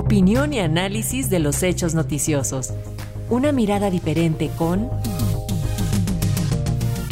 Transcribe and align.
Opinión 0.00 0.54
y 0.54 0.60
análisis 0.60 1.28
de 1.28 1.40
los 1.40 1.62
hechos 1.62 1.92
noticiosos. 1.92 2.70
Una 3.28 3.52
mirada 3.52 3.90
diferente 3.90 4.50
con 4.56 4.90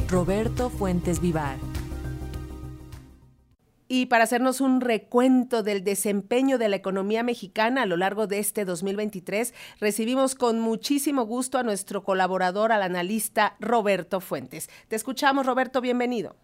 Roberto 0.08 0.70
Fuentes 0.70 1.20
Vivar. 1.20 1.58
Y 3.88 4.06
para 4.06 4.24
hacernos 4.24 4.62
un 4.62 4.80
recuento 4.80 5.62
del 5.62 5.84
desempeño 5.84 6.56
de 6.56 6.70
la 6.70 6.76
economía 6.76 7.22
mexicana 7.22 7.82
a 7.82 7.86
lo 7.86 7.98
largo 7.98 8.26
de 8.26 8.38
este 8.38 8.64
2023, 8.64 9.52
recibimos 9.80 10.34
con 10.34 10.58
muchísimo 10.58 11.26
gusto 11.26 11.58
a 11.58 11.64
nuestro 11.64 12.02
colaborador, 12.04 12.72
al 12.72 12.82
analista 12.82 13.54
Roberto 13.60 14.22
Fuentes. 14.22 14.70
Te 14.88 14.96
escuchamos, 14.96 15.44
Roberto, 15.44 15.82
bienvenido. 15.82 16.36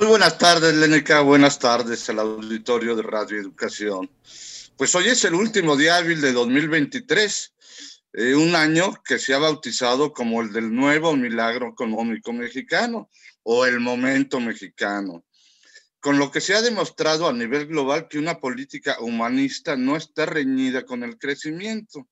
Muy 0.00 0.08
buenas 0.08 0.36
tardes, 0.36 0.74
Lénica. 0.74 1.20
Buenas 1.20 1.60
tardes 1.60 2.10
al 2.10 2.18
auditorio 2.18 2.96
de 2.96 3.02
Radio 3.02 3.40
Educación. 3.40 4.10
Pues 4.76 4.94
hoy 4.94 5.08
es 5.08 5.24
el 5.24 5.34
último 5.34 5.76
día 5.76 5.96
hábil 5.96 6.20
de 6.20 6.32
2023, 6.32 7.54
eh, 8.14 8.34
un 8.34 8.54
año 8.54 8.94
que 9.04 9.18
se 9.18 9.34
ha 9.34 9.38
bautizado 9.38 10.12
como 10.12 10.42
el 10.42 10.52
del 10.52 10.74
nuevo 10.74 11.16
milagro 11.16 11.68
económico 11.68 12.32
mexicano 12.32 13.10
o 13.42 13.66
el 13.66 13.80
momento 13.80 14.40
mexicano 14.40 15.24
con 16.02 16.18
lo 16.18 16.32
que 16.32 16.40
se 16.40 16.54
ha 16.54 16.62
demostrado 16.62 17.28
a 17.28 17.32
nivel 17.32 17.68
global 17.68 18.08
que 18.08 18.18
una 18.18 18.40
política 18.40 18.96
humanista 18.98 19.76
no 19.76 19.96
está 19.96 20.26
reñida 20.26 20.84
con 20.84 21.04
el 21.04 21.16
crecimiento. 21.16 22.08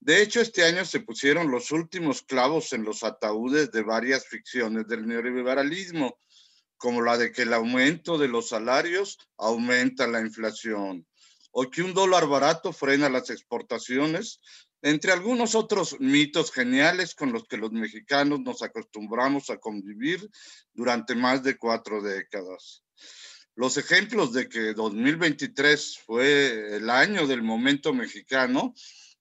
De 0.00 0.20
hecho, 0.20 0.40
este 0.40 0.64
año 0.64 0.84
se 0.84 0.98
pusieron 0.98 1.52
los 1.52 1.70
últimos 1.70 2.22
clavos 2.22 2.72
en 2.72 2.82
los 2.82 3.04
ataúdes 3.04 3.70
de 3.70 3.82
varias 3.82 4.26
ficciones 4.26 4.88
del 4.88 5.06
neoliberalismo, 5.06 6.18
como 6.76 7.00
la 7.00 7.16
de 7.16 7.30
que 7.30 7.42
el 7.42 7.52
aumento 7.52 8.18
de 8.18 8.26
los 8.26 8.48
salarios 8.48 9.18
aumenta 9.38 10.08
la 10.08 10.20
inflación, 10.20 11.06
o 11.58 11.70
que 11.70 11.82
un 11.82 11.94
dólar 11.94 12.26
barato 12.28 12.70
frena 12.70 13.08
las 13.08 13.30
exportaciones, 13.30 14.40
entre 14.82 15.10
algunos 15.10 15.54
otros 15.54 15.98
mitos 16.00 16.52
geniales 16.52 17.14
con 17.14 17.32
los 17.32 17.44
que 17.48 17.56
los 17.56 17.72
mexicanos 17.72 18.40
nos 18.40 18.60
acostumbramos 18.60 19.48
a 19.48 19.56
convivir 19.56 20.28
durante 20.74 21.14
más 21.14 21.42
de 21.42 21.56
cuatro 21.56 22.02
décadas. 22.02 22.84
Los 23.54 23.78
ejemplos 23.78 24.34
de 24.34 24.50
que 24.50 24.74
2023 24.74 25.98
fue 26.04 26.76
el 26.76 26.90
año 26.90 27.26
del 27.26 27.42
momento 27.42 27.94
mexicano 27.94 28.74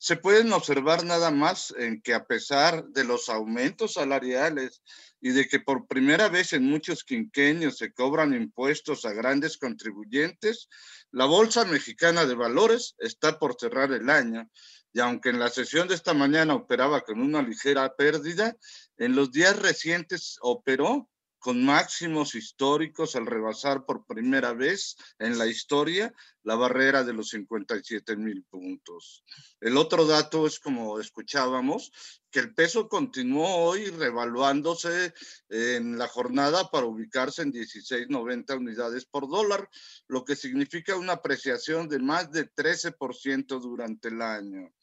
se 0.06 0.18
pueden 0.18 0.54
observar 0.54 1.04
nada 1.04 1.32
más 1.32 1.74
en 1.80 2.00
que 2.00 2.14
a 2.14 2.28
pesar 2.28 2.86
de 2.90 3.04
los 3.04 3.28
aumentos 3.28 3.94
salariales 3.94 4.84
y 5.20 5.32
de 5.32 5.48
que 5.48 5.60
por 5.60 5.88
primera 5.88 6.30
vez 6.30 6.54
en 6.54 6.64
muchos 6.64 7.04
quinquenios 7.04 7.80
se 7.80 7.92
cobran 7.92 8.36
impuestos 8.36 9.04
a 9.06 9.14
grandes 9.14 9.58
contribuyentes, 9.58 10.70
la 11.10 11.26
Bolsa 11.26 11.66
Mexicana 11.66 12.28
de 12.28 12.36
Valores 12.36 12.94
está 13.00 13.40
por 13.40 13.56
cerrar 13.60 13.94
el 13.94 14.12
año 14.12 14.48
y 14.94 15.00
aunque 15.00 15.30
en 15.30 15.40
la 15.40 15.50
sesión 15.50 15.88
de 15.88 15.96
esta 15.96 16.14
mañana 16.14 16.54
operaba 16.54 17.02
con 17.02 17.20
una 17.20 17.42
ligera 17.42 17.96
pérdida, 17.96 18.56
en 18.98 19.16
los 19.16 19.32
días 19.32 19.58
recientes 19.60 20.38
operó 20.42 21.10
con 21.46 21.64
máximos 21.64 22.34
históricos 22.34 23.16
al 23.16 23.28
rebasar 23.28 23.86
por 23.86 24.08
primera 24.08 24.54
vez 24.54 24.96
en 25.20 25.38
la 25.38 25.46
historia 25.46 26.12
la 26.42 26.56
barrera 26.56 27.04
de 27.04 27.14
los 27.14 27.30
57 27.30 28.16
mil 28.16 28.44
puntos. 28.46 29.24
El 29.62 29.78
otro 29.78 30.08
dato 30.08 30.48
es, 30.48 30.60
como 30.60 31.00
escuchábamos, 31.00 31.92
que 32.32 32.40
el 32.40 32.56
peso 32.56 32.90
continuó 32.90 33.58
hoy 33.58 33.92
revaluándose 33.92 35.14
en 35.50 36.00
la 36.00 36.08
jornada 36.08 36.72
para 36.72 36.88
ubicarse 36.88 37.44
en 37.44 37.54
16.90 37.54 38.58
unidades 38.58 39.06
por 39.06 39.30
dólar, 39.30 39.70
lo 40.08 40.26
que 40.26 40.36
significa 40.36 40.96
una 40.96 41.14
apreciación 41.14 41.88
de 41.88 42.00
más 42.00 42.32
de 42.32 42.52
13% 42.52 43.62
durante 43.62 44.08
el 44.08 44.24
año. 44.24 44.74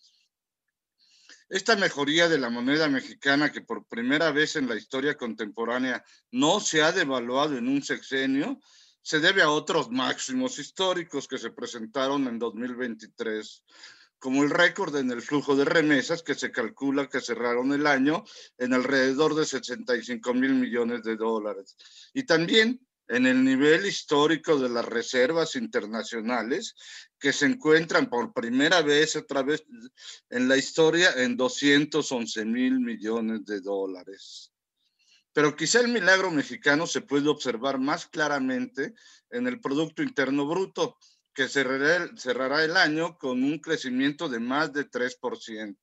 Esta 1.53 1.77
mejoría 1.77 2.31
de 2.31 2.39
la 2.39 2.49
moneda 2.49 2.89
mexicana, 2.89 3.53
que 3.53 3.61
por 3.61 3.85
primera 3.87 4.31
vez 4.31 4.57
en 4.57 4.67
la 4.67 4.75
historia 4.75 5.19
contemporánea 5.19 6.03
no 6.31 6.61
se 6.61 6.81
ha 6.81 6.93
devaluado 6.93 7.59
en 7.59 7.69
un 7.69 7.83
sexenio, 7.83 8.59
se 9.03 9.21
debe 9.21 9.43
a 9.43 9.51
otros 9.51 9.91
máximos 9.91 10.59
históricos 10.59 11.29
que 11.29 11.37
se 11.37 11.51
presentaron 11.51 12.27
en 12.27 12.39
2023, 12.39 13.65
como 14.19 14.45
el 14.45 14.49
récord 14.49 14.97
en 14.97 15.11
el 15.11 15.21
flujo 15.21 15.55
de 15.55 15.67
remesas 15.67 16.23
que 16.23 16.35
se 16.35 16.51
calcula 16.51 17.11
que 17.11 17.21
cerraron 17.21 17.71
el 17.75 17.87
año 17.87 18.25
en 18.57 18.73
alrededor 18.73 19.35
de 19.35 19.45
65 19.45 20.33
mil 20.33 20.55
millones 20.55 21.03
de 21.03 21.17
dólares. 21.17 21.77
Y 22.15 22.23
también 22.23 22.81
en 23.09 23.27
el 23.27 23.45
nivel 23.45 23.87
histórico 23.87 24.59
de 24.59 24.69
las 24.69 24.85
reservas 24.85 25.57
internacionales 25.57 26.75
que 27.19 27.33
se 27.33 27.47
encuentran 27.47 28.09
por 28.09 28.33
primera 28.33 28.83
vez 28.83 29.17
otra 29.17 29.43
vez 29.43 29.65
en 30.31 30.49
la 30.49 30.57
historia 30.57 31.11
en 31.17 31.37
211 31.37 32.45
mil 32.45 32.81
millones 32.81 33.45
de 33.45 33.61
dólares. 33.61 34.53
Pero 35.33 35.57
quizá 35.57 35.81
el 35.81 35.89
milagro 35.89 36.31
mexicano 36.31 36.87
se 36.87 37.01
puede 37.01 37.29
observar 37.29 37.79
más 37.79 38.07
claramente 38.07 38.95
en 39.31 39.47
el 39.47 39.61
Producto 39.61 40.03
Interno 40.03 40.47
Bruto, 40.47 40.99
que 41.35 41.49
cerrará 41.49 41.97
el, 41.97 42.19
cerrará 42.19 42.65
el 42.65 42.77
año 42.77 43.17
con 43.17 43.43
un 43.43 43.59
crecimiento 43.59 44.29
de 44.29 44.41
más 44.41 44.73
de 44.73 44.91
3%. 44.91 45.77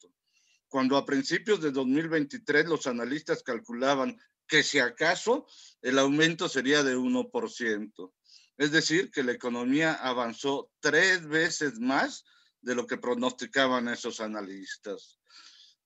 Cuando 0.70 0.98
a 0.98 1.06
principios 1.06 1.62
de 1.62 1.72
2023 1.72 2.68
los 2.68 2.88
analistas 2.88 3.44
calculaban 3.44 4.18
que 4.48 4.64
si 4.64 4.80
acaso 4.80 5.48
el 5.82 6.00
aumento 6.00 6.48
sería 6.48 6.84
de 6.84 6.96
1%. 6.96 8.14
Es 8.58 8.72
decir, 8.72 9.10
que 9.12 9.24
la 9.24 9.32
economía 9.32 9.94
avanzó 9.94 10.72
tres 10.80 11.28
veces 11.28 11.80
más 11.80 12.24
de 12.62 12.76
lo 12.76 12.86
que 12.86 12.98
pronosticaban 12.98 13.88
esos 13.88 14.20
analistas. 14.20 15.20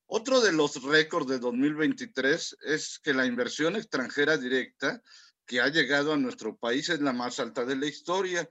Otro 0.05 0.41
de 0.41 0.51
los 0.51 0.81
récords 0.83 1.27
de 1.27 1.39
2023 1.39 2.57
es 2.65 3.00
que 3.00 3.13
la 3.13 3.25
inversión 3.25 3.75
extranjera 3.75 4.38
directa 4.38 5.01
que 5.45 5.61
ha 5.61 5.69
llegado 5.69 6.13
a 6.13 6.17
nuestro 6.17 6.57
país 6.57 6.89
es 6.89 7.00
la 7.00 7.13
más 7.13 7.39
alta 7.39 7.63
de 7.65 7.75
la 7.75 7.85
historia, 7.85 8.50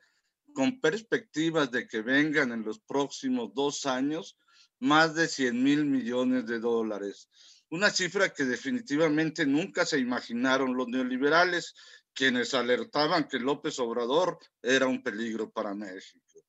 con 0.54 0.80
perspectivas 0.80 1.70
de 1.70 1.86
que 1.86 2.00
vengan 2.02 2.52
en 2.52 2.62
los 2.62 2.78
próximos 2.80 3.52
dos 3.54 3.86
años 3.86 4.36
más 4.82 5.14
de 5.14 5.26
100 5.28 5.62
mil 5.62 5.84
millones 5.86 6.46
de 6.46 6.60
dólares 6.60 7.28
una 7.72 7.88
cifra 7.88 8.34
que 8.34 8.44
definitivamente 8.44 9.46
nunca 9.46 9.86
se 9.86 9.98
imaginaron 9.98 10.76
los 10.76 10.88
neoliberales, 10.88 11.74
quienes 12.12 12.52
alertaban 12.52 13.26
que 13.26 13.38
López 13.38 13.78
Obrador 13.78 14.38
era 14.60 14.86
un 14.86 15.02
peligro 15.02 15.50
para 15.50 15.74
México. 15.74 16.44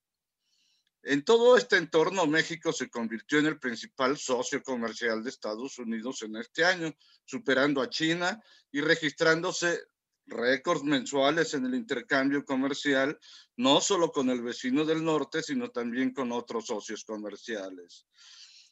En 1.01 1.23
todo 1.23 1.55
este 1.55 1.77
entorno, 1.77 2.27
México 2.27 2.73
se 2.73 2.89
convirtió 2.89 3.39
en 3.39 3.45
el 3.45 3.57
principal 3.57 4.17
socio 4.17 4.61
comercial 4.61 5.23
de 5.23 5.29
Estados 5.29 5.79
Unidos 5.79 6.23
en 6.23 6.35
este 6.35 6.65
año, 6.65 6.93
superando 7.23 7.81
a 7.81 7.89
China 7.89 8.41
y 8.69 8.81
registrándose 8.81 9.79
récords 10.25 10.83
mensuales 10.83 11.53
en 11.53 11.65
el 11.65 11.75
intercambio 11.75 12.45
comercial, 12.45 13.19
no 13.57 13.81
solo 13.81 14.09
con 14.11 14.29
el 14.29 14.41
vecino 14.41 14.85
del 14.85 15.03
norte, 15.03 15.43
sino 15.43 15.69
también 15.69 16.13
con 16.13 16.31
otros 16.31 16.67
socios 16.67 17.03
comerciales. 17.03 18.07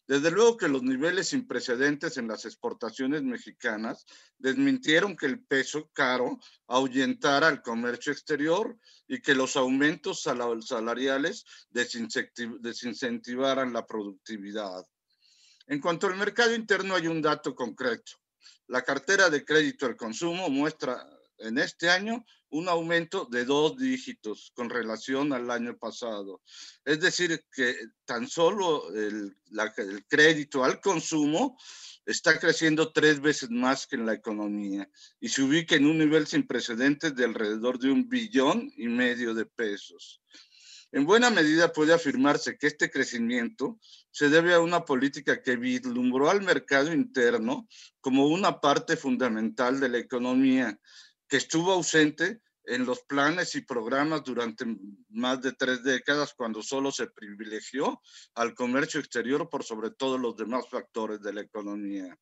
Desde 0.07 0.31
luego 0.31 0.57
que 0.57 0.67
los 0.67 0.81
niveles 0.83 1.29
sin 1.29 1.47
precedentes 1.47 2.17
en 2.17 2.27
las 2.27 2.43
exportaciones 2.45 3.23
mexicanas 3.23 4.05
desmintieron 4.37 5.15
que 5.15 5.27
el 5.27 5.41
peso 5.41 5.89
caro 5.93 6.37
ahuyentara 6.67 7.47
el 7.47 7.61
comercio 7.61 8.11
exterior 8.11 8.77
y 9.07 9.21
que 9.21 9.35
los 9.35 9.55
aumentos 9.55 10.23
salariales 10.23 11.45
desincentivaran 11.69 13.71
la 13.71 13.85
productividad. 13.85 14.85
En 15.67 15.79
cuanto 15.79 16.07
al 16.07 16.17
mercado 16.17 16.55
interno 16.55 16.95
hay 16.95 17.07
un 17.07 17.21
dato 17.21 17.55
concreto. 17.55 18.13
La 18.67 18.81
cartera 18.81 19.29
de 19.29 19.45
crédito 19.45 19.85
al 19.85 19.95
consumo 19.95 20.49
muestra 20.49 21.07
en 21.41 21.57
este 21.57 21.89
año 21.89 22.25
un 22.51 22.67
aumento 22.67 23.25
de 23.31 23.45
dos 23.45 23.77
dígitos 23.77 24.51
con 24.53 24.69
relación 24.69 25.31
al 25.33 25.49
año 25.49 25.77
pasado. 25.77 26.41
Es 26.83 26.99
decir, 26.99 27.43
que 27.53 27.75
tan 28.05 28.27
solo 28.27 28.93
el, 28.93 29.35
crédito 30.07 30.63
al 30.63 30.81
consumo 30.81 31.57
está 32.05 32.39
creciendo 32.39 32.91
tres 32.91 33.21
veces 33.21 33.49
más 33.49 33.87
que 33.87 33.95
en 33.95 34.05
la 34.05 34.13
economía 34.13 34.89
y 35.19 35.29
se 35.29 35.43
ubica 35.43 35.75
en 35.75 35.85
un 35.85 35.97
nivel 35.97 36.27
sin 36.27 36.45
precedentes 36.45 37.15
de 37.15 37.25
alrededor 37.25 37.79
de 37.79 37.91
un 37.91 38.09
billón 38.09 38.71
y 38.75 38.87
medio 38.87 39.33
de 39.33 39.45
pesos. 39.45 40.21
En 40.93 41.05
buena 41.05 41.29
medida 41.29 41.71
puede 41.71 41.93
afirmarse 41.93 42.57
que 42.57 42.67
este 42.67 42.91
crecimiento 42.91 43.79
se 44.11 44.27
debe 44.27 44.53
a 44.53 44.59
una 44.59 44.83
política 44.83 45.41
que 45.41 45.55
vislumbró 45.55 46.29
al 46.29 46.41
mercado 46.41 46.91
interno 46.91 47.65
como 48.01 48.27
una 48.27 48.59
parte 48.59 48.97
fundamental 48.97 49.79
de 49.79 49.87
la 49.87 49.99
economía 49.99 50.77
que 51.31 51.37
estuvo 51.37 51.71
ausente 51.71 52.41
en 52.65 52.85
los 52.85 53.03
planes 53.03 53.55
y 53.55 53.61
programas 53.61 54.21
durante 54.25 54.65
más 55.07 55.41
de 55.41 55.53
tres 55.53 55.81
décadas 55.81 56.33
cuando 56.33 56.61
solo 56.61 56.91
se 56.91 57.07
privilegió 57.07 58.01
al 58.35 58.53
comercio 58.53 58.99
exterior 58.99 59.47
por 59.49 59.63
sobre 59.63 59.91
todos 59.91 60.19
los 60.19 60.35
demás 60.35 60.65
factores 60.69 61.21
de 61.21 61.31
la 61.31 61.39
economía. 61.39 62.19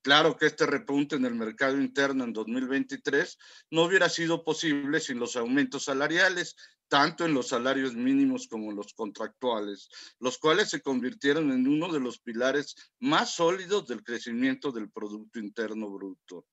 Claro 0.00 0.38
que 0.38 0.46
este 0.46 0.64
repunte 0.64 1.16
en 1.16 1.26
el 1.26 1.34
mercado 1.34 1.78
interno 1.78 2.24
en 2.24 2.32
2023 2.32 3.36
no 3.72 3.82
hubiera 3.82 4.08
sido 4.08 4.42
posible 4.42 5.00
sin 5.00 5.18
los 5.18 5.36
aumentos 5.36 5.84
salariales 5.84 6.56
tanto 6.88 7.26
en 7.26 7.34
los 7.34 7.48
salarios 7.48 7.94
mínimos 7.94 8.48
como 8.48 8.70
en 8.70 8.76
los 8.76 8.94
contractuales, 8.94 9.90
los 10.18 10.38
cuales 10.38 10.70
se 10.70 10.80
convirtieron 10.80 11.52
en 11.52 11.68
uno 11.68 11.92
de 11.92 12.00
los 12.00 12.20
pilares 12.20 12.74
más 13.00 13.34
sólidos 13.34 13.86
del 13.86 14.02
crecimiento 14.02 14.72
del 14.72 14.90
Producto 14.90 15.40
Interno 15.40 15.90
Bruto. 15.90 16.46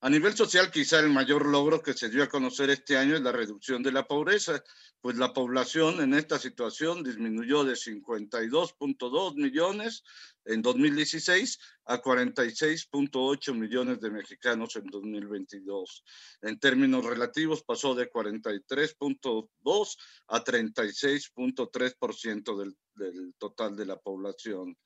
A 0.00 0.08
nivel 0.08 0.36
social, 0.36 0.70
quizá 0.70 1.00
el 1.00 1.10
mayor 1.10 1.44
logro 1.44 1.82
que 1.82 1.92
se 1.92 2.08
dio 2.08 2.22
a 2.22 2.28
conocer 2.28 2.70
este 2.70 2.96
año 2.96 3.16
es 3.16 3.20
la 3.20 3.32
reducción 3.32 3.82
de 3.82 3.90
la 3.90 4.06
pobreza, 4.06 4.62
pues 5.00 5.16
la 5.16 5.32
población 5.32 6.00
en 6.00 6.14
esta 6.14 6.38
situación 6.38 7.02
disminuyó 7.02 7.64
de 7.64 7.72
52.2 7.72 9.34
millones 9.34 10.04
en 10.44 10.62
2016 10.62 11.58
a 11.86 12.00
46.8 12.00 13.54
millones 13.54 14.00
de 14.00 14.10
mexicanos 14.10 14.76
en 14.76 14.86
2022. 14.86 16.04
En 16.42 16.60
términos 16.60 17.04
relativos 17.04 17.64
pasó 17.64 17.96
de 17.96 18.08
43.2 18.08 19.96
a 20.28 20.44
36.3% 20.44 22.56
del, 22.56 22.76
del 22.94 23.34
total 23.36 23.74
de 23.74 23.86
la 23.86 23.96
población 23.96 24.78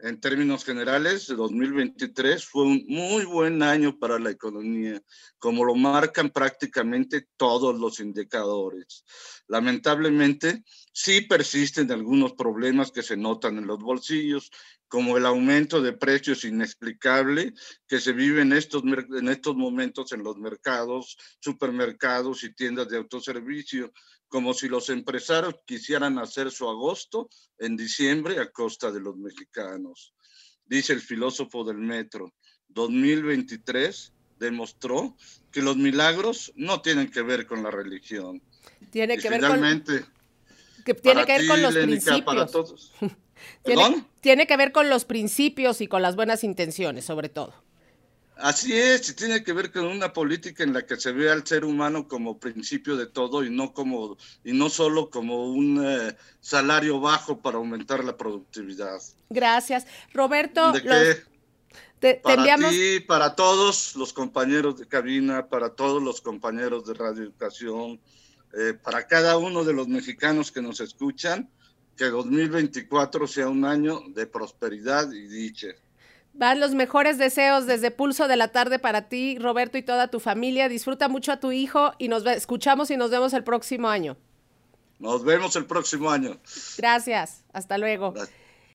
en 0.00 0.20
términos 0.20 0.64
generales, 0.64 1.26
2023 1.26 2.44
fue 2.44 2.64
un 2.64 2.84
muy 2.86 3.24
buen 3.24 3.62
año 3.62 3.98
para 3.98 4.18
la 4.18 4.30
economía, 4.30 5.02
como 5.38 5.64
lo 5.64 5.74
marcan 5.74 6.30
prácticamente 6.30 7.26
todos 7.36 7.78
los 7.78 7.98
indicadores. 7.98 9.04
Lamentablemente, 9.48 10.62
sí 10.92 11.22
persisten 11.22 11.90
algunos 11.90 12.34
problemas 12.34 12.92
que 12.92 13.02
se 13.02 13.16
notan 13.16 13.58
en 13.58 13.66
los 13.66 13.78
bolsillos, 13.78 14.50
como 14.88 15.16
el 15.16 15.26
aumento 15.26 15.82
de 15.82 15.92
precios 15.92 16.44
inexplicable 16.44 17.52
que 17.86 18.00
se 18.00 18.12
vive 18.12 18.40
en 18.40 18.52
estos, 18.52 18.82
en 18.84 19.28
estos 19.28 19.54
momentos 19.54 20.12
en 20.12 20.22
los 20.22 20.38
mercados, 20.38 21.18
supermercados 21.40 22.42
y 22.42 22.54
tiendas 22.54 22.88
de 22.88 22.96
autoservicio, 22.96 23.92
como 24.28 24.52
si 24.54 24.68
los 24.68 24.90
empresarios 24.90 25.56
quisieran 25.66 26.18
hacer 26.18 26.50
su 26.50 26.68
agosto 26.68 27.28
en 27.58 27.76
diciembre 27.76 28.38
a 28.38 28.50
costa 28.50 28.90
de 28.92 29.00
los 29.00 29.16
mexicanos. 29.16 29.87
Dice 30.66 30.92
el 30.92 31.00
filósofo 31.00 31.64
del 31.64 31.78
metro, 31.78 32.32
2023 32.68 34.12
demostró 34.38 35.16
que 35.50 35.62
los 35.62 35.76
milagros 35.76 36.52
no 36.56 36.80
tienen 36.80 37.10
que 37.10 37.22
ver 37.22 37.46
con 37.46 37.62
la 37.62 37.70
religión. 37.70 38.42
Tiene 38.90 39.18
que 39.18 39.30
ver 39.30 39.40
con 39.40 39.84
que 40.84 40.94
tiene 40.94 41.26
que 41.26 41.38
ver 41.38 41.46
con 41.48 41.62
los 41.62 41.74
principios. 41.74 42.92
tiene 44.20 44.46
que 44.46 44.56
ver 44.56 44.72
con 44.72 44.88
los 44.88 45.04
principios 45.04 45.80
y 45.80 45.86
con 45.86 46.02
las 46.02 46.16
buenas 46.16 46.44
intenciones, 46.44 47.04
sobre 47.04 47.28
todo. 47.28 47.54
Así 48.40 48.72
es, 48.72 49.08
y 49.08 49.14
tiene 49.14 49.42
que 49.42 49.52
ver 49.52 49.72
con 49.72 49.86
una 49.86 50.12
política 50.12 50.62
en 50.62 50.72
la 50.72 50.86
que 50.86 50.96
se 50.96 51.10
ve 51.10 51.28
al 51.28 51.44
ser 51.44 51.64
humano 51.64 52.06
como 52.06 52.38
principio 52.38 52.96
de 52.96 53.06
todo 53.06 53.42
y 53.42 53.50
no 53.50 53.72
como 53.72 54.16
y 54.44 54.52
no 54.52 54.70
solo 54.70 55.10
como 55.10 55.50
un 55.50 55.84
eh, 55.84 56.16
salario 56.40 57.00
bajo 57.00 57.40
para 57.40 57.56
aumentar 57.56 58.04
la 58.04 58.16
productividad. 58.16 59.00
Gracias, 59.28 59.86
Roberto. 60.12 60.72
¿De 60.72 62.14
para 62.22 62.56
ti, 62.70 63.00
para 63.00 63.34
todos 63.34 63.96
los 63.96 64.12
compañeros 64.12 64.78
de 64.78 64.86
cabina, 64.86 65.48
para 65.48 65.70
todos 65.70 66.00
los 66.00 66.20
compañeros 66.20 66.86
de 66.86 66.94
Radio 66.94 67.24
Educación, 67.24 68.00
eh, 68.56 68.74
para 68.80 69.08
cada 69.08 69.36
uno 69.36 69.64
de 69.64 69.72
los 69.72 69.88
mexicanos 69.88 70.52
que 70.52 70.62
nos 70.62 70.80
escuchan, 70.80 71.50
que 71.96 72.04
2024 72.04 73.26
sea 73.26 73.48
un 73.48 73.64
año 73.64 74.00
de 74.10 74.26
prosperidad 74.26 75.10
y 75.10 75.26
dicha. 75.26 75.68
Van 76.32 76.60
los 76.60 76.74
mejores 76.74 77.18
deseos 77.18 77.66
desde 77.66 77.90
Pulso 77.90 78.28
de 78.28 78.36
la 78.36 78.48
Tarde 78.48 78.78
para 78.78 79.08
ti, 79.08 79.38
Roberto, 79.38 79.76
y 79.76 79.82
toda 79.82 80.08
tu 80.08 80.20
familia. 80.20 80.68
Disfruta 80.68 81.08
mucho 81.08 81.32
a 81.32 81.40
tu 81.40 81.52
hijo 81.52 81.92
y 81.98 82.08
nos 82.08 82.24
escuchamos 82.26 82.90
y 82.90 82.96
nos 82.96 83.10
vemos 83.10 83.32
el 83.32 83.42
próximo 83.44 83.88
año. 83.88 84.16
Nos 84.98 85.24
vemos 85.24 85.54
el 85.56 85.66
próximo 85.66 86.10
año. 86.10 86.38
Gracias. 86.76 87.44
Hasta 87.52 87.78
luego. 87.78 88.12
Gracias. 88.12 88.47